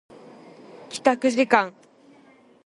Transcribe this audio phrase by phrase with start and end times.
[0.89, 1.75] 帰宅時間